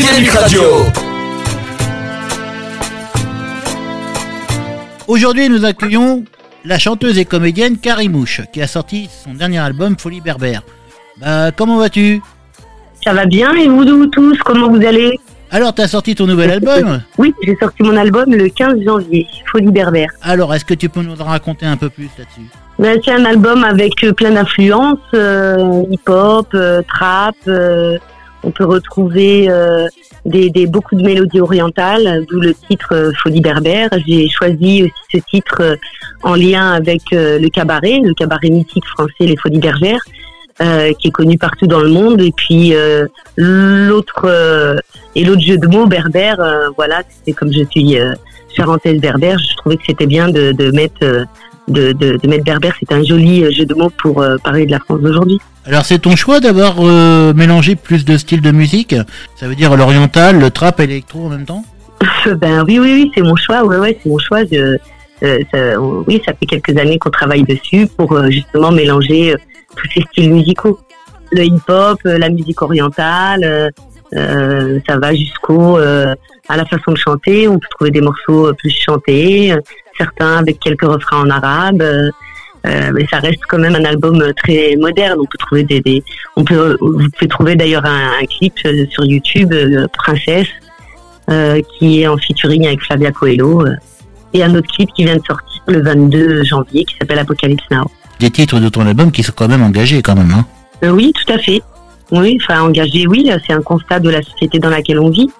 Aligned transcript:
Dynamique 0.00 0.30
Radio. 0.30 0.62
Aujourd'hui, 5.06 5.50
nous 5.50 5.66
accueillons 5.66 6.24
la 6.64 6.78
chanteuse 6.78 7.18
et 7.18 7.26
comédienne 7.26 7.76
Karimouche, 7.76 8.40
qui 8.50 8.62
a 8.62 8.66
sorti 8.66 9.10
son 9.24 9.34
dernier 9.34 9.58
album 9.58 9.98
Folie 9.98 10.22
Berbère. 10.22 10.62
Bah, 11.18 11.50
comment 11.54 11.76
vas-tu? 11.76 12.22
Ça 13.04 13.12
va 13.12 13.26
bien 13.26 13.54
et 13.56 13.68
vous 13.68 14.06
tous, 14.06 14.38
comment 14.38 14.70
vous 14.70 14.82
allez? 14.86 15.20
Alors, 15.50 15.74
t'as 15.74 15.86
sorti 15.88 16.14
ton 16.14 16.26
nouvel 16.26 16.50
album? 16.50 17.02
Oui, 17.18 17.34
j'ai 17.44 17.56
sorti 17.56 17.82
mon 17.82 17.94
album 17.96 18.32
le 18.34 18.48
15 18.48 18.82
janvier, 18.82 19.26
Folie 19.52 19.70
Berbère. 19.70 20.08
Alors, 20.22 20.54
est-ce 20.54 20.64
que 20.64 20.72
tu 20.74 20.88
peux 20.88 21.02
nous 21.02 21.20
en 21.20 21.26
raconter 21.26 21.66
un 21.66 21.76
peu 21.76 21.90
plus 21.90 22.08
là-dessus? 22.16 22.48
Ben, 22.78 22.98
c'est 23.04 23.12
un 23.12 23.26
album 23.26 23.64
avec 23.64 24.02
euh, 24.02 24.14
plein 24.14 24.30
d'influences, 24.30 24.96
euh, 25.12 25.82
hip-hop, 25.90 26.46
euh, 26.54 26.80
trap. 26.88 27.34
euh, 27.48 27.98
on 28.42 28.50
peut 28.50 28.64
retrouver 28.64 29.48
euh, 29.50 29.86
des, 30.24 30.50
des- 30.50 30.66
beaucoup 30.66 30.94
de 30.96 31.02
mélodies 31.02 31.40
orientales, 31.40 32.24
d'où 32.28 32.40
le 32.40 32.54
titre 32.54 32.94
euh, 32.94 33.12
Folie 33.22 33.40
berbère. 33.40 33.88
J'ai 34.06 34.28
choisi 34.28 34.84
aussi 34.84 34.92
ce 35.12 35.18
titre 35.30 35.58
euh, 35.60 35.76
en 36.22 36.34
lien 36.34 36.72
avec 36.72 37.02
euh, 37.12 37.38
le 37.38 37.48
cabaret, 37.48 38.00
le 38.02 38.14
cabaret 38.14 38.50
mythique 38.50 38.86
français 38.86 39.12
Les 39.20 39.36
Folies 39.36 39.58
Bergères, 39.58 40.02
qui 40.98 41.08
est 41.08 41.10
connu 41.10 41.38
partout 41.38 41.66
dans 41.66 41.80
le 41.80 41.88
monde. 41.88 42.20
Et 42.20 42.32
puis 42.32 42.74
l'autre 43.36 44.26
et 45.14 45.24
l'autre 45.24 45.40
jeu 45.40 45.56
de 45.56 45.66
mots 45.66 45.86
berbère, 45.86 46.36
voilà, 46.76 47.02
c'est 47.24 47.32
comme 47.32 47.50
je 47.50 47.64
suis 47.70 47.96
charentaise 48.54 49.00
berbère, 49.00 49.38
je 49.38 49.56
trouvais 49.56 49.76
que 49.78 49.84
c'était 49.86 50.06
bien 50.06 50.28
de, 50.28 50.52
de 50.52 50.70
mettre 50.72 51.24
de, 51.70 51.92
de, 51.92 52.16
de 52.22 52.28
mettre 52.28 52.44
berbère. 52.44 52.74
C'est 52.80 52.92
un 52.92 53.02
joli 53.02 53.44
euh, 53.44 53.50
jeu 53.50 53.64
de 53.64 53.74
mots 53.74 53.90
pour 53.90 54.20
euh, 54.22 54.36
parler 54.42 54.66
de 54.66 54.70
la 54.70 54.78
France 54.80 55.00
d'aujourd'hui. 55.00 55.38
Alors, 55.64 55.84
c'est 55.84 55.98
ton 55.98 56.16
choix 56.16 56.40
d'avoir 56.40 56.76
euh, 56.80 57.32
mélangé 57.34 57.76
plus 57.76 58.04
de 58.04 58.16
styles 58.16 58.40
de 58.42 58.50
musique 58.50 58.94
Ça 59.36 59.46
veut 59.48 59.54
dire 59.54 59.76
l'oriental, 59.76 60.38
le 60.40 60.50
trap 60.50 60.80
et 60.80 60.86
l'électro 60.86 61.26
en 61.26 61.28
même 61.30 61.44
temps? 61.46 61.64
Ben 62.38 62.64
oui, 62.66 62.78
oui, 62.78 62.92
oui, 62.94 63.12
c'est 63.14 63.22
mon 63.22 63.36
choix. 63.36 63.64
Ouais, 63.64 63.76
ouais, 63.78 63.98
c'est 64.02 64.08
mon 64.08 64.18
choix. 64.18 64.40
Je, 64.50 64.76
euh, 65.22 65.38
ça- 65.52 65.80
oui, 65.80 66.20
ça 66.24 66.32
fait 66.34 66.46
quelques 66.46 66.76
années 66.78 66.98
qu'on 66.98 67.10
travaille 67.10 67.42
dessus 67.44 67.86
pour 67.96 68.12
euh, 68.12 68.30
justement 68.30 68.72
mélanger 68.72 69.34
tous 69.76 69.86
ces 69.94 70.02
styles 70.12 70.32
musicaux. 70.32 70.78
Le 71.32 71.44
hip-hop, 71.44 72.00
la 72.04 72.28
musique 72.30 72.60
orientale, 72.62 73.70
ça 74.12 74.98
va 74.98 75.14
jusqu'au 75.14 75.78
euh, 75.78 76.14
à 76.48 76.56
la 76.56 76.64
façon 76.64 76.90
de 76.92 76.96
chanter. 76.96 77.46
On 77.48 77.58
peut 77.58 77.68
trouver 77.70 77.90
des 77.90 78.00
morceaux 78.00 78.52
plus 78.54 78.70
chantés, 78.70 79.52
euh, 79.52 79.60
certains 80.00 80.38
avec 80.38 80.58
quelques 80.60 80.88
refrains 80.96 81.22
en 81.26 81.30
arabe. 81.30 81.82
euh, 81.82 82.10
euh, 82.66 82.90
mais 82.94 83.06
ça 83.10 83.18
reste 83.20 83.40
quand 83.48 83.56
même 83.58 83.74
un 83.74 83.84
album 83.84 84.22
très 84.44 84.76
moderne. 84.76 85.18
On 85.18 85.24
peut 85.24 85.38
trouver 85.38 85.64
des, 85.64 85.80
des 85.80 86.02
on 86.36 86.44
peut, 86.44 86.76
vous 86.80 87.08
pouvez 87.16 87.28
trouver 87.28 87.54
d'ailleurs 87.56 87.86
un, 87.86 88.10
un 88.22 88.26
clip 88.26 88.52
euh, 88.66 88.84
sur 88.90 89.04
YouTube, 89.04 89.50
euh, 89.54 89.86
Princesse, 89.96 90.52
euh, 91.30 91.62
qui 91.78 92.02
est 92.02 92.06
en 92.06 92.18
featuring 92.18 92.66
avec 92.66 92.82
Flavia 92.82 93.12
Coelho, 93.12 93.64
et 94.34 94.42
un 94.42 94.54
autre 94.54 94.70
clip 94.76 94.90
qui 94.94 95.04
vient 95.04 95.16
de 95.16 95.22
sortir 95.26 95.62
le 95.68 95.80
22 95.82 96.44
janvier 96.44 96.84
qui 96.84 96.94
s'appelle 96.98 97.18
Apocalypse 97.20 97.64
Now. 97.70 97.90
Des 98.18 98.30
titres 98.30 98.60
de 98.60 98.68
ton 98.68 98.86
album 98.86 99.10
qui 99.10 99.22
sont 99.22 99.32
quand 99.34 99.48
même 99.48 99.62
engagés 99.62 100.02
quand 100.02 100.14
même, 100.14 100.30
hein 100.30 100.44
oui, 100.82 101.12
tout 101.14 101.32
à 101.32 101.38
fait. 101.38 101.62
Oui, 102.10 102.38
enfin 102.42 102.60
engagé, 102.62 103.06
oui, 103.06 103.30
c'est 103.46 103.54
un 103.54 103.62
constat 103.62 104.00
de 104.00 104.10
la 104.10 104.20
société 104.22 104.58
dans 104.58 104.70
laquelle 104.70 104.98
on 104.98 105.10
vit. 105.10 105.30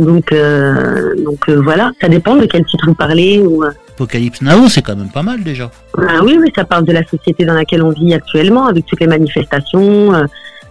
Donc, 0.00 0.32
euh, 0.32 1.14
donc 1.22 1.48
euh, 1.48 1.60
voilà, 1.62 1.92
ça 2.00 2.08
dépend 2.08 2.34
de 2.34 2.46
quel 2.46 2.64
titre 2.64 2.86
vous 2.86 2.94
parlez. 2.94 3.38
Ou, 3.38 3.62
euh, 3.64 3.70
Apocalypse 3.90 4.40
Now, 4.40 4.66
c'est 4.68 4.80
quand 4.80 4.96
même 4.96 5.10
pas 5.10 5.22
mal 5.22 5.42
déjà. 5.44 5.70
ah 5.98 6.20
oui, 6.24 6.38
oui, 6.40 6.50
ça 6.56 6.64
parle 6.64 6.84
de 6.86 6.92
la 6.92 7.04
société 7.04 7.44
dans 7.44 7.52
laquelle 7.54 7.82
on 7.82 7.90
vit 7.90 8.14
actuellement, 8.14 8.66
avec 8.66 8.86
toutes 8.86 9.00
les 9.00 9.06
manifestations, 9.06 10.14
euh, 10.14 10.24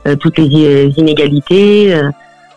euh, 0.07 0.15
toutes 0.15 0.39
les 0.39 0.91
inégalités, 0.97 1.93
euh, 1.93 2.09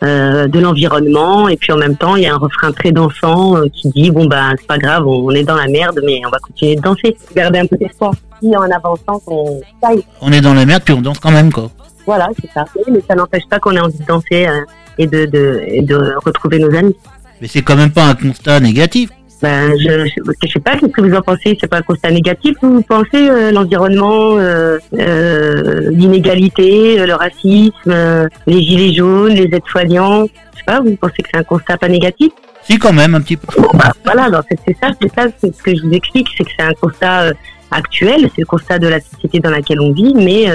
euh, 0.02 0.48
de 0.48 0.58
l'environnement, 0.58 1.48
et 1.48 1.56
puis 1.58 1.72
en 1.72 1.76
même 1.76 1.96
temps, 1.96 2.16
il 2.16 2.22
y 2.22 2.26
a 2.26 2.34
un 2.34 2.38
refrain 2.38 2.72
très 2.72 2.90
dansant 2.90 3.56
euh, 3.58 3.66
qui 3.72 3.90
dit 3.90 4.10
bon 4.10 4.24
bah 4.24 4.50
c'est 4.58 4.66
pas 4.66 4.78
grave, 4.78 5.06
on 5.06 5.30
est 5.30 5.44
dans 5.44 5.54
la 5.56 5.68
merde, 5.68 6.00
mais 6.04 6.22
on 6.26 6.30
va 6.30 6.38
continuer 6.38 6.74
de 6.76 6.80
danser, 6.80 7.16
garder 7.36 7.58
un 7.58 7.66
peu 7.66 7.76
d'espoir. 7.76 8.12
Si 8.40 8.56
en 8.56 8.62
avançant, 8.62 9.22
on 9.26 9.60
taille. 9.80 10.02
On 10.22 10.32
est 10.32 10.40
dans 10.40 10.54
la 10.54 10.64
merde 10.64 10.82
puis 10.84 10.94
on 10.94 11.02
danse 11.02 11.18
quand 11.20 11.30
même 11.30 11.52
quoi. 11.52 11.70
Voilà, 12.06 12.28
c'est 12.40 12.50
ça. 12.52 12.64
Mais 12.90 13.00
ça 13.06 13.14
n'empêche 13.14 13.46
pas 13.48 13.60
qu'on 13.60 13.76
ait 13.76 13.80
envie 13.80 13.98
de 13.98 14.04
danser 14.04 14.46
euh, 14.48 14.62
et 14.98 15.06
de, 15.06 15.26
de, 15.26 15.60
et 15.66 15.82
de 15.82 15.96
retrouver 16.24 16.58
nos 16.58 16.74
amis. 16.74 16.96
Mais 17.40 17.48
c'est 17.48 17.62
quand 17.62 17.76
même 17.76 17.90
pas 17.90 18.06
un 18.06 18.14
constat 18.14 18.60
négatif. 18.60 19.10
Ben, 19.42 19.72
je, 19.76 20.06
je, 20.06 20.32
je 20.40 20.52
sais 20.52 20.60
pas, 20.60 20.76
qu'est-ce 20.76 20.92
que 20.92 21.00
vous 21.00 21.14
en 21.14 21.20
pensez? 21.20 21.58
C'est 21.60 21.66
pas 21.66 21.78
un 21.78 21.82
constat 21.82 22.12
négatif 22.12 22.54
Vous 22.62 22.80
pensez 22.82 23.28
euh, 23.28 23.50
l'environnement, 23.50 24.38
euh, 24.38 24.78
euh, 24.94 25.90
l'inégalité, 25.90 27.04
le 27.04 27.14
racisme, 27.14 28.28
les 28.46 28.62
gilets 28.62 28.94
jaunes, 28.94 29.32
les 29.32 29.50
aides-soignants? 29.52 30.28
Je 30.52 30.58
sais 30.58 30.64
pas, 30.64 30.80
vous 30.80 30.94
pensez 30.94 31.22
que 31.24 31.28
c'est 31.32 31.40
un 31.40 31.42
constat 31.42 31.76
pas 31.76 31.88
négatif? 31.88 32.30
Si 32.62 32.78
quand 32.78 32.92
même 32.92 33.16
un 33.16 33.20
petit 33.20 33.36
peu. 33.36 33.48
Bah, 33.74 33.92
Voilà, 34.04 34.24
alors 34.26 34.44
c'est 34.48 34.76
ça, 34.80 34.92
c'est 35.00 35.12
ça, 35.12 35.26
c'est 35.40 35.52
ce 35.52 35.60
que 35.60 35.74
je 35.74 35.82
vous 35.82 35.92
explique, 35.92 36.28
c'est 36.38 36.44
que 36.44 36.50
c'est 36.56 36.64
un 36.64 36.74
constat 36.74 37.32
actuel, 37.72 38.30
c'est 38.36 38.42
le 38.42 38.46
constat 38.46 38.78
de 38.78 38.86
la 38.86 39.00
société 39.00 39.40
dans 39.40 39.50
laquelle 39.50 39.80
on 39.80 39.90
vit, 39.92 40.14
mais 40.14 40.46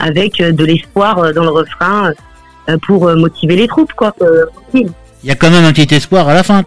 avec 0.00 0.38
de 0.38 0.64
l'espoir 0.64 1.32
dans 1.32 1.44
le 1.44 1.50
refrain 1.50 2.12
pour 2.86 3.08
euh, 3.08 3.16
motiver 3.16 3.56
les 3.56 3.68
troupes, 3.68 3.92
quoi. 3.92 4.14
Euh. 4.22 4.44
Il 4.74 5.28
y 5.28 5.30
a 5.30 5.34
quand 5.34 5.50
même 5.50 5.64
un 5.64 5.72
petit 5.72 5.94
espoir 5.94 6.28
à 6.28 6.34
la 6.34 6.42
fin. 6.42 6.62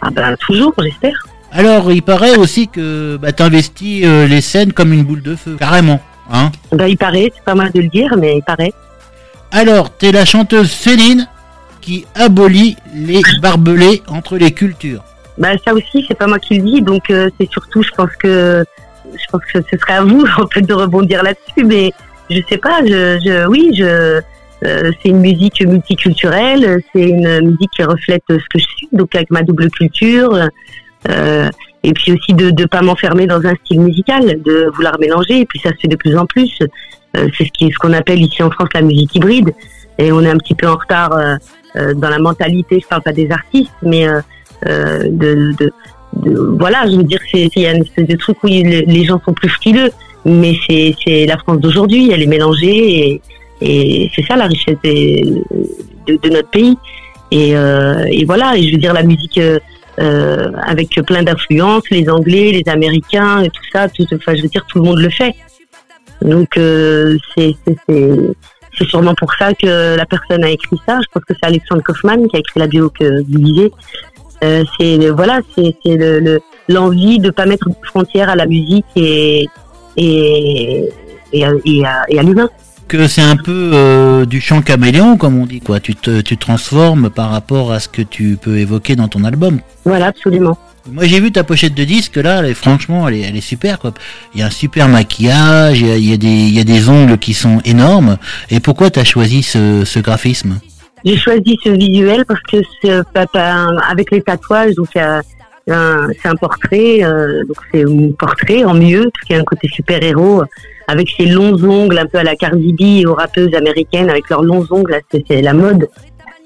Ah 0.00 0.10
ben 0.10 0.36
toujours, 0.36 0.74
j'espère. 0.78 1.16
Alors, 1.52 1.90
il 1.90 2.02
paraît 2.02 2.36
aussi 2.36 2.68
que 2.68 3.16
bah, 3.16 3.32
t'investis 3.32 4.04
euh, 4.04 4.26
les 4.26 4.40
scènes 4.40 4.72
comme 4.72 4.92
une 4.92 5.04
boule 5.04 5.22
de 5.22 5.34
feu, 5.34 5.56
carrément. 5.58 6.00
Hein 6.30 6.50
Ben, 6.72 6.86
il 6.86 6.96
paraît, 6.96 7.32
c'est 7.34 7.44
pas 7.44 7.54
mal 7.54 7.72
de 7.72 7.80
le 7.80 7.88
dire, 7.88 8.14
mais 8.18 8.36
il 8.36 8.42
paraît. 8.42 8.72
Alors, 9.52 9.90
t'es 9.90 10.12
la 10.12 10.24
chanteuse 10.24 10.70
Céline 10.70 11.28
qui 11.80 12.04
abolit 12.14 12.76
les 12.94 13.22
barbelés 13.40 14.02
entre 14.08 14.36
les 14.36 14.50
cultures. 14.50 15.04
Bah 15.38 15.50
ça 15.64 15.72
aussi, 15.72 16.04
c'est 16.08 16.16
pas 16.16 16.26
moi 16.26 16.38
qui 16.38 16.58
le 16.58 16.64
dis, 16.64 16.82
donc 16.82 17.10
euh, 17.10 17.30
c'est 17.38 17.48
surtout, 17.50 17.82
je 17.82 17.90
pense 17.96 18.10
que 18.18 18.64
je 19.04 19.24
pense 19.30 19.42
que 19.52 19.60
ce 19.70 19.78
serait 19.78 19.94
à 19.94 20.02
vous 20.02 20.24
en 20.38 20.46
fait 20.48 20.62
de 20.62 20.74
rebondir 20.74 21.22
là-dessus, 21.22 21.64
mais 21.64 21.92
je 22.28 22.40
sais 22.48 22.56
pas, 22.56 22.80
je, 22.84 23.20
je 23.24 23.46
oui, 23.46 23.70
je 23.74 24.20
euh, 24.64 24.90
c'est 25.02 25.10
une 25.10 25.20
musique 25.20 25.60
multiculturelle, 25.60 26.82
c'est 26.92 27.02
une 27.02 27.40
musique 27.42 27.70
qui 27.76 27.82
reflète 27.82 28.22
ce 28.28 28.34
que 28.34 28.58
je 28.58 28.64
suis, 28.64 28.88
donc 28.92 29.14
avec 29.14 29.30
ma 29.30 29.42
double 29.42 29.70
culture, 29.70 30.48
euh, 31.08 31.48
et 31.82 31.92
puis 31.92 32.12
aussi 32.12 32.32
de 32.32 32.50
ne 32.50 32.66
pas 32.66 32.80
m'enfermer 32.80 33.26
dans 33.26 33.44
un 33.46 33.54
style 33.64 33.80
musical, 33.80 34.42
de 34.42 34.70
vouloir 34.74 34.98
mélanger, 34.98 35.40
et 35.40 35.46
puis 35.46 35.60
ça 35.60 35.70
se 35.70 35.76
fait 35.76 35.88
de 35.88 35.96
plus 35.96 36.16
en 36.16 36.26
plus. 36.26 36.58
Euh, 37.16 37.28
c'est 37.36 37.44
ce 37.44 37.78
qu'on 37.78 37.92
appelle 37.92 38.20
ici 38.20 38.42
en 38.42 38.50
France 38.50 38.70
la 38.74 38.82
musique 38.82 39.14
hybride, 39.14 39.52
et 39.98 40.10
on 40.10 40.22
est 40.22 40.30
un 40.30 40.38
petit 40.38 40.54
peu 40.54 40.68
en 40.68 40.76
retard 40.76 41.18
dans 41.74 42.08
la 42.08 42.18
mentalité. 42.18 42.80
Je 42.82 42.86
parle 42.86 43.02
pas 43.02 43.12
des 43.12 43.30
artistes, 43.30 43.72
mais 43.82 44.06
de, 44.64 45.54
de, 45.58 45.72
voilà, 46.58 46.84
je 46.86 46.96
veux 46.96 47.02
dire, 47.02 47.18
il 47.32 47.48
y 47.56 47.66
a 47.66 47.72
une 47.72 47.82
espèce 47.82 48.06
de 48.06 48.16
truc 48.16 48.42
où 48.42 48.46
les, 48.46 49.04
gens 49.04 49.20
sont 49.24 49.32
plus 49.32 49.48
frileux, 49.48 49.90
mais 50.26 50.54
c'est 50.66 51.24
la 51.26 51.38
France 51.38 51.60
d'aujourd'hui, 51.60 52.10
elle 52.10 52.22
est 52.22 52.26
mélangée 52.26 53.08
et, 53.08 53.22
et 53.60 54.10
c'est 54.14 54.24
ça 54.26 54.36
la 54.36 54.46
richesse 54.46 54.76
des- 54.82 55.22
de, 56.06 56.16
de 56.22 56.28
notre 56.28 56.50
pays. 56.50 56.76
Et, 57.30 57.56
euh, 57.56 58.04
et 58.08 58.24
voilà, 58.24 58.56
et 58.56 58.62
je 58.62 58.72
veux 58.72 58.78
dire 58.80 58.92
la 58.92 59.02
musique 59.02 59.38
euh, 59.38 59.58
euh, 59.98 60.52
avec 60.64 60.90
plein 61.06 61.22
d'influences, 61.22 61.82
les 61.90 62.08
Anglais, 62.08 62.52
les 62.52 62.70
Américains, 62.70 63.42
et 63.42 63.48
tout 63.48 63.62
ça, 63.72 63.88
tout, 63.88 64.06
enfin 64.14 64.34
je 64.36 64.42
veux 64.42 64.48
dire 64.48 64.64
tout 64.68 64.78
le 64.78 64.84
monde 64.84 64.98
le 65.00 65.10
fait. 65.10 65.34
Donc 66.22 66.56
euh, 66.56 67.16
c'est 67.36 67.54
sûrement 68.88 69.14
pour 69.14 69.32
ça 69.34 69.54
que 69.54 69.96
la 69.96 70.06
personne 70.06 70.44
a 70.44 70.50
écrit 70.50 70.76
ça. 70.86 70.98
Je 71.02 71.06
pense 71.12 71.24
que 71.24 71.34
c'est 71.34 71.46
Alexandre 71.46 71.82
Kaufman 71.82 72.26
qui 72.28 72.36
a 72.36 72.38
écrit 72.40 72.60
la 72.60 72.66
bio 72.66 72.90
que 72.90 73.22
vous 73.22 73.38
lisez. 73.38 73.72
Euh, 74.44 74.62
c'est 74.78 75.08
voilà, 75.10 75.40
c'est 75.54 75.74
c'est 75.84 75.96
le- 75.96 76.20
le- 76.20 76.40
l'envie 76.68 77.18
de 77.18 77.30
pas 77.30 77.46
mettre 77.46 77.68
de 77.70 77.74
frontières 77.84 78.28
à 78.28 78.36
la 78.36 78.46
musique 78.46 78.84
et 78.96 79.48
et 79.96 80.88
et 81.32 81.44
à- 81.44 82.04
et 82.08 82.18
à 82.18 82.22
l'humain. 82.22 82.48
Que 82.88 83.08
c'est 83.08 83.22
un 83.22 83.36
peu 83.36 83.72
euh, 83.74 84.24
du 84.26 84.40
chant 84.40 84.62
caméléon, 84.62 85.16
comme 85.16 85.36
on 85.40 85.46
dit, 85.46 85.58
quoi. 85.60 85.80
Tu 85.80 85.96
te 85.96 86.20
tu 86.20 86.36
transformes 86.36 87.10
par 87.10 87.30
rapport 87.30 87.72
à 87.72 87.80
ce 87.80 87.88
que 87.88 88.00
tu 88.02 88.38
peux 88.40 88.58
évoquer 88.58 88.94
dans 88.94 89.08
ton 89.08 89.24
album. 89.24 89.58
Voilà, 89.84 90.06
absolument. 90.06 90.56
Moi, 90.92 91.04
j'ai 91.06 91.18
vu 91.18 91.32
ta 91.32 91.42
pochette 91.42 91.74
de 91.74 91.82
disque, 91.82 92.14
là, 92.14 92.38
elle 92.38 92.50
est- 92.50 92.54
franchement, 92.54 93.08
elle 93.08 93.14
est, 93.16 93.20
elle 93.22 93.36
est 93.36 93.40
super, 93.40 93.80
quoi. 93.80 93.92
Il 94.34 94.40
y 94.40 94.44
a 94.44 94.46
un 94.46 94.50
super 94.50 94.86
maquillage, 94.88 95.80
il 95.80 95.88
y 95.88 95.90
a, 95.90 95.96
il 95.96 96.08
y 96.08 96.12
a 96.12 96.16
des, 96.16 96.28
il 96.28 96.54
y 96.54 96.60
a 96.60 96.64
des 96.64 96.88
ongles 96.88 97.18
qui 97.18 97.34
sont 97.34 97.60
énormes. 97.64 98.18
Et 98.50 98.60
pourquoi 98.60 98.88
t'as 98.90 99.02
choisi 99.02 99.42
ce, 99.42 99.82
ce 99.84 99.98
graphisme? 99.98 100.60
J'ai 101.04 101.16
choisi 101.16 101.58
ce 101.64 101.70
visuel 101.70 102.24
parce 102.24 102.40
que 102.42 102.58
c'est 102.80 103.02
pas- 103.12 103.26
pas- 103.26 103.68
avec 103.90 104.12
les 104.12 104.22
tatouages, 104.22 104.74
donc 104.76 104.88
c'est 104.92 105.00
un 105.70 106.36
portrait, 106.40 107.02
euh, 107.02 107.42
donc 107.48 107.56
c'est 107.72 107.82
un 107.84 108.12
portrait 108.16 108.62
en 108.62 108.74
mieux, 108.74 109.10
parce 109.12 109.24
qu'il 109.26 109.34
y 109.34 109.38
a 109.38 109.42
un 109.42 109.44
côté 109.44 109.66
super 109.74 110.00
héros 110.04 110.44
avec 110.88 111.08
ses 111.16 111.26
longs 111.26 111.62
ongles, 111.64 111.98
un 111.98 112.06
peu 112.06 112.18
à 112.18 112.22
la 112.22 112.36
Cardi 112.36 112.72
B 112.72 113.00
et 113.00 113.06
aux 113.06 113.14
rappeuses 113.14 113.54
américaines 113.54 114.08
avec 114.08 114.28
leurs 114.30 114.42
longs 114.42 114.66
ongles, 114.70 114.92
là, 114.92 115.20
c'est 115.28 115.42
la 115.42 115.52
mode. 115.52 115.88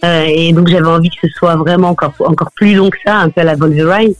Euh, 0.02 0.24
et 0.26 0.52
donc 0.52 0.68
j'avais 0.68 0.86
envie 0.86 1.10
que 1.10 1.28
ce 1.28 1.32
soit 1.34 1.56
vraiment 1.56 1.90
encore 1.90 2.14
encore 2.20 2.50
plus 2.54 2.74
long 2.74 2.88
que 2.88 2.96
ça, 3.04 3.16
un 3.16 3.28
peu 3.28 3.42
à 3.42 3.44
la 3.44 3.54
Wolverine. 3.54 4.14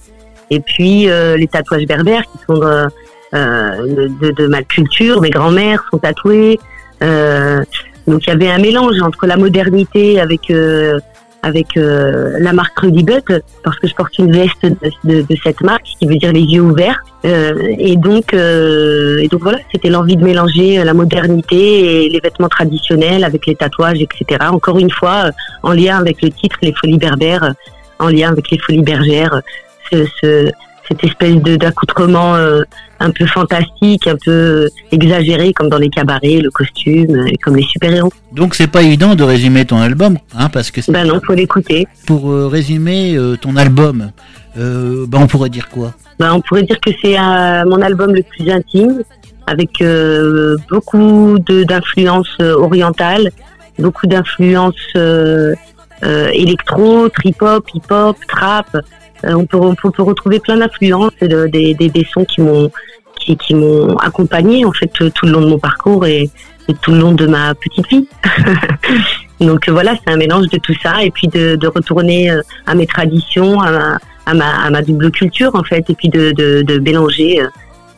Et 0.51 0.61
puis 0.61 1.09
euh, 1.09 1.37
les 1.37 1.47
tatouages 1.47 1.87
berbères 1.87 2.25
qui 2.25 2.39
sont 2.47 2.63
euh, 2.63 2.87
euh, 3.35 4.09
de, 4.21 4.31
de 4.31 4.47
ma 4.47 4.63
culture, 4.63 5.21
mes 5.21 5.31
grands-mères 5.31 5.83
sont 5.91 5.99
tatouées. 5.99 6.59
Euh, 7.03 7.63
donc 8.07 8.27
il 8.27 8.31
y 8.31 8.33
avait 8.33 8.51
un 8.51 8.59
mélange 8.59 9.01
entre 9.03 9.27
la 9.27 9.37
modernité 9.37 10.21
avec 10.21 10.51
euh, 10.51 10.99
avec 11.43 11.77
euh, 11.77 12.37
la 12.39 12.53
marque 12.53 12.79
Rudy 12.79 13.03
Butt 13.03 13.25
parce 13.65 13.79
que 13.79 13.87
je 13.87 13.95
porte 13.95 14.19
une 14.19 14.33
veste 14.33 14.63
de, 14.63 14.77
de, 15.05 15.23
de 15.23 15.37
cette 15.43 15.61
marque 15.63 15.85
qui 15.99 16.07
veut 16.07 16.17
dire 16.17 16.33
les 16.33 16.43
yeux 16.43 16.63
ouverts. 16.63 17.03
Euh, 17.25 17.75
et 17.79 17.97
donc, 17.97 18.33
euh, 18.33 19.19
et 19.19 19.29
donc 19.29 19.43
voilà, 19.43 19.59
c'était 19.73 19.91
l'envie 19.91 20.17
de 20.17 20.25
mélanger 20.25 20.83
la 20.83 20.95
modernité 20.95 22.07
et 22.07 22.09
les 22.09 22.21
vêtements 22.21 22.49
traditionnels 22.49 23.25
avec 23.25 23.47
les 23.47 23.55
tatouages, 23.55 24.01
etc. 24.01 24.41
Encore 24.51 24.79
une 24.79 24.91
fois, 24.91 25.27
euh, 25.27 25.31
en 25.63 25.73
lien 25.73 25.99
avec 25.99 26.23
le 26.23 26.31
titre 26.31 26.57
Les 26.63 26.73
Folies 26.73 26.99
Berbères, 26.99 27.55
en 27.99 28.09
lien 28.09 28.31
avec 28.31 28.51
les 28.51 28.59
Folies 28.59 28.83
Bergères, 28.83 29.43
ce, 29.91 30.07
ce, 30.21 30.51
cette 30.91 31.05
espèce 31.05 31.37
d'accoutrement 31.37 32.35
euh, 32.35 32.63
un 32.99 33.11
peu 33.11 33.25
fantastique, 33.27 34.07
un 34.09 34.17
peu 34.25 34.69
exagéré, 34.91 35.53
comme 35.53 35.69
dans 35.69 35.79
les 35.79 35.89
cabarets, 35.89 36.41
le 36.41 36.51
costume, 36.51 37.15
euh, 37.15 37.31
comme 37.43 37.57
les 37.57 37.63
super-héros. 37.63 38.13
Donc 38.33 38.55
c'est 38.55 38.67
pas 38.67 38.83
évident 38.83 39.15
de 39.15 39.23
résumer 39.23 39.65
ton 39.65 39.79
album, 39.79 40.19
hein, 40.37 40.49
parce 40.49 40.71
que 40.71 40.81
Ben 40.91 41.07
non, 41.07 41.21
faut 41.25 41.35
l'écouter. 41.35 41.87
pour 42.07 42.31
euh, 42.31 42.49
résumer 42.49 43.17
euh, 43.17 43.37
ton 43.37 43.57
album, 43.57 44.11
euh, 44.59 45.07
ben, 45.09 45.19
on 45.23 45.27
pourrait 45.29 45.49
dire 45.51 45.69
quoi? 45.69 45.93
Ben, 46.19 46.33
on 46.35 46.41
pourrait 46.41 46.65
dire 46.65 46.81
que 46.81 46.91
c'est 47.01 47.17
euh, 47.19 47.65
mon 47.67 47.81
album 47.81 48.13
le 48.15 48.23
plus 48.23 48.51
intime, 48.51 49.03
avec 49.47 49.81
euh, 49.81 50.57
beaucoup 50.71 51.39
d'influences 51.69 52.37
euh, 52.41 52.55
orientales, 52.57 53.31
beaucoup 53.79 54.07
d'influences 54.07 54.75
euh, 54.97 55.55
euh, 56.03 56.29
électro, 56.33 57.09
trip-hop, 57.09 57.65
hip-hop, 57.75 58.17
trap. 58.29 58.77
Euh, 59.25 59.35
on, 59.35 59.45
peut, 59.47 59.59
on 59.59 59.75
peut- 59.75 60.03
retrouver 60.03 60.41
plein 60.41 60.57
d'influences 60.57 61.13
et 61.21 61.29
de- 61.29 61.47
des, 61.47 61.75
des, 61.75 61.89
des 61.89 62.07
sons 62.13 62.25
qui 62.25 62.41
m'ont 62.41 62.71
qui, 63.17 63.37
qui 63.37 63.55
accompagné 64.01 64.65
en 64.65 64.73
fait 64.73 64.87
tout 65.15 65.27
le 65.27 65.33
long 65.33 65.43
de 65.43 65.47
mon 65.49 65.59
parcours 65.59 66.07
et, 66.07 66.31
et 66.69 66.75
tout 66.81 66.93
le 66.93 66.99
long 67.01 67.13
de 67.13 67.27
ma 67.27 67.55
petite 67.55 67.87
vie. 67.89 68.09
Donc 69.41 69.69
euh, 69.69 69.73
voilà, 69.73 69.95
c'est 70.03 70.13
un 70.13 70.17
mélange 70.17 70.49
de 70.49 70.59
tout 70.59 70.75
ça 70.83 71.03
et 71.03 71.11
puis 71.11 71.29
de, 71.29 71.57
de 71.57 71.67
retourner 71.67 72.31
euh, 72.31 72.41
à 72.67 72.75
mes 72.75 72.87
traditions, 72.87 73.61
à 73.61 73.71
ma, 73.71 73.99
à 74.27 74.35
ma, 74.35 74.65
à 74.65 74.71
ma 74.71 74.83
double 74.83 75.11
culture 75.11 75.51
en 75.55 75.63
fait, 75.65 75.89
et 75.91 75.95
puis 75.95 76.09
de, 76.09 76.33
de, 76.33 76.63
de 76.63 76.79
mélanger 76.79 77.43
euh, 77.43 77.47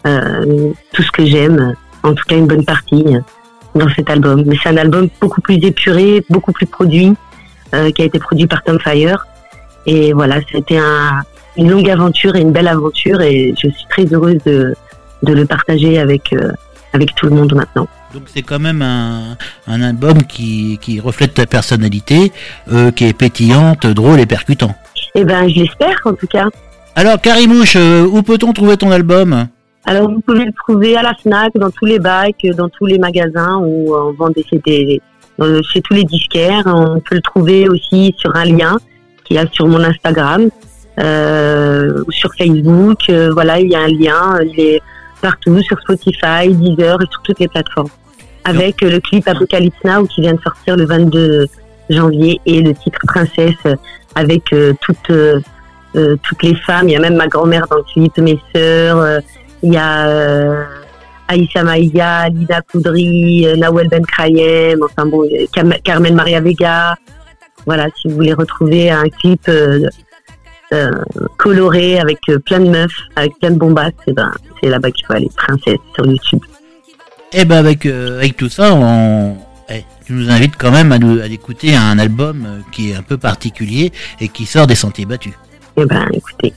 euh, 0.06 0.70
tout 0.92 1.02
ce 1.02 1.10
que 1.12 1.24
j'aime, 1.24 1.74
en 2.02 2.14
tout 2.14 2.24
cas 2.28 2.36
une 2.36 2.46
bonne 2.46 2.64
partie 2.64 3.04
euh, 3.08 3.20
dans 3.74 3.88
cet 3.94 4.10
album. 4.10 4.42
Mais 4.46 4.56
c'est 4.62 4.70
un 4.70 4.76
album 4.76 5.08
beaucoup 5.20 5.40
plus 5.40 5.56
épuré, 5.64 6.24
beaucoup 6.30 6.52
plus 6.52 6.66
produit, 6.66 7.14
euh, 7.74 7.90
qui 7.90 8.02
a 8.02 8.04
été 8.06 8.18
produit 8.18 8.46
par 8.46 8.62
Tom 8.64 8.78
Fire. 8.80 9.24
Et 9.86 10.12
voilà, 10.12 10.38
c'était 10.50 10.78
un, 10.78 11.22
une 11.56 11.70
longue 11.70 11.90
aventure 11.90 12.36
et 12.36 12.40
une 12.40 12.52
belle 12.52 12.68
aventure, 12.68 13.20
et 13.20 13.54
je 13.60 13.68
suis 13.68 13.86
très 13.88 14.04
heureuse 14.06 14.38
de, 14.44 14.74
de 15.22 15.32
le 15.32 15.44
partager 15.44 15.98
avec 15.98 16.32
euh, 16.32 16.52
avec 16.92 17.14
tout 17.14 17.26
le 17.26 17.34
monde 17.34 17.54
maintenant. 17.54 17.88
Donc 18.12 18.24
c'est 18.26 18.42
quand 18.42 18.58
même 18.58 18.82
un, 18.82 19.36
un 19.66 19.82
album 19.82 20.22
qui, 20.24 20.78
qui 20.82 21.00
reflète 21.00 21.34
ta 21.34 21.46
personnalité, 21.46 22.32
euh, 22.70 22.90
qui 22.90 23.06
est 23.06 23.16
pétillante, 23.16 23.86
drôle 23.86 24.20
et 24.20 24.26
percutant. 24.26 24.74
Et 25.14 25.24
ben, 25.24 25.48
je 25.48 25.60
l'espère 25.60 25.96
en 26.04 26.12
tout 26.12 26.26
cas. 26.26 26.48
Alors 26.94 27.20
Karimouche, 27.20 27.76
euh, 27.76 28.06
où 28.06 28.22
peut-on 28.22 28.52
trouver 28.52 28.76
ton 28.76 28.90
album? 28.90 29.48
Alors, 29.84 30.08
vous 30.08 30.20
pouvez 30.20 30.44
le 30.44 30.52
trouver 30.52 30.96
à 30.96 31.02
la 31.02 31.12
FNAC, 31.14 31.54
dans 31.56 31.70
tous 31.70 31.86
les 31.86 31.98
bacs, 31.98 32.46
dans 32.56 32.68
tous 32.68 32.86
les 32.86 32.98
magasins 32.98 33.56
où 33.64 33.92
on 33.92 34.12
vend 34.12 34.30
des 34.30 34.44
CD, 34.48 35.00
chez 35.72 35.80
tous 35.80 35.94
les 35.94 36.04
disquaires. 36.04 36.62
On 36.66 37.00
peut 37.00 37.16
le 37.16 37.20
trouver 37.20 37.68
aussi 37.68 38.14
sur 38.16 38.34
un 38.36 38.44
lien 38.44 38.78
qu'il 39.24 39.36
y 39.36 39.38
a 39.38 39.46
sur 39.50 39.66
mon 39.66 39.80
Instagram, 39.82 40.48
euh, 41.00 42.02
sur 42.10 42.30
Facebook. 42.36 43.00
Euh, 43.08 43.30
voilà, 43.32 43.60
il 43.60 43.70
y 43.70 43.74
a 43.74 43.80
un 43.80 43.88
lien. 43.88 44.40
Il 44.44 44.60
est 44.60 44.82
partout, 45.20 45.60
sur 45.62 45.80
Spotify, 45.80 46.48
Deezer 46.48 47.00
et 47.00 47.06
sur 47.10 47.22
toutes 47.22 47.40
les 47.40 47.48
plateformes. 47.48 47.88
Avec 48.44 48.82
euh, 48.82 48.90
le 48.90 49.00
clip 49.00 49.26
Apocalypse 49.28 49.76
Now 49.84 50.06
qui 50.06 50.20
vient 50.20 50.34
de 50.34 50.40
sortir 50.40 50.76
le 50.76 50.84
22 50.84 51.46
janvier 51.90 52.40
et 52.46 52.60
le 52.62 52.74
titre 52.74 53.00
Princesse 53.06 53.76
avec 54.14 54.52
euh, 54.52 54.72
toutes, 54.80 55.10
euh, 55.10 55.40
toutes 55.94 56.42
les 56.42 56.54
femmes. 56.56 56.88
Il 56.88 56.92
y 56.92 56.96
a 56.96 57.00
même 57.00 57.16
ma 57.16 57.28
grand-mère 57.28 57.66
dans 57.68 57.76
le 57.76 57.84
clip, 57.84 58.16
mes 58.18 58.38
sœurs. 58.54 59.20
il 59.62 59.72
y 59.72 59.76
a 59.76 60.66
Aïssa 61.32 61.62
Maïga, 61.62 62.28
Lina 62.28 62.60
Koudry, 62.60 63.46
euh, 63.46 63.56
Nawel 63.56 63.88
Ben 63.88 64.04
Krayem, 64.04 64.80
enfin 64.84 65.06
bon, 65.06 65.26
Carmen 65.84 66.14
Maria 66.14 66.40
Vega. 66.40 66.94
Voilà, 67.66 67.86
si 68.00 68.08
vous 68.08 68.16
voulez 68.16 68.32
retrouver 68.32 68.90
un 68.90 69.08
clip 69.08 69.48
euh, 69.48 69.88
euh, 70.72 70.90
coloré 71.36 71.98
avec 72.00 72.18
euh, 72.28 72.38
plein 72.38 72.60
de 72.60 72.68
meufs, 72.68 72.90
avec 73.16 73.38
plein 73.38 73.50
de 73.50 73.58
bombasses, 73.58 73.92
eh 74.06 74.12
ben, 74.12 74.32
c'est 74.60 74.68
là-bas 74.68 74.90
qu'il 74.90 75.06
faut 75.06 75.12
aller, 75.12 75.30
Princesse, 75.36 75.78
sur 75.94 76.06
YouTube. 76.06 76.40
Eh 77.32 77.44
ben 77.44 77.56
avec, 77.56 77.86
avec 77.86 78.36
tout 78.36 78.48
ça, 78.50 78.74
on... 78.74 79.36
eh, 79.70 79.84
tu 80.04 80.12
nous 80.12 80.30
invites 80.30 80.56
quand 80.58 80.70
même 80.70 80.92
à, 80.92 80.98
nous, 80.98 81.20
à 81.20 81.26
écouter 81.26 81.74
un 81.74 81.98
album 81.98 82.62
qui 82.72 82.90
est 82.90 82.94
un 82.94 83.02
peu 83.02 83.16
particulier 83.16 83.90
et 84.20 84.28
qui 84.28 84.44
sort 84.44 84.66
des 84.66 84.74
sentiers 84.74 85.06
battus. 85.06 85.32
Eh 85.76 85.86
ben, 85.86 86.06
écoutez. 86.12 86.52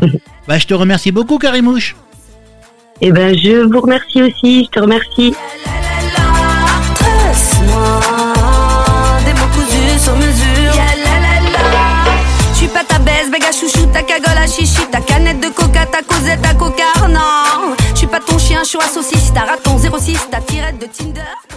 Bah 0.46 0.56
je 0.56 0.66
te 0.66 0.72
remercie 0.72 1.12
beaucoup 1.12 1.36
Karimouche. 1.36 1.94
Eh 3.02 3.12
ben, 3.12 3.36
je 3.36 3.70
vous 3.70 3.80
remercie 3.80 4.22
aussi, 4.22 4.64
je 4.64 4.70
te 4.70 4.80
remercie. 4.80 5.34
Je 18.68 18.72
suis 18.72 18.78
pas 18.78 18.84
ton 18.84 19.00
chien, 19.00 19.00
je 19.00 19.06
suis 19.06 19.16
un 19.16 19.18
saucisse, 19.18 19.32
ta 19.32 19.40
raton 19.46 19.98
06, 19.98 20.28
ta 20.30 20.42
tirette 20.42 20.78
de 20.78 20.84
Tinder. 20.84 21.47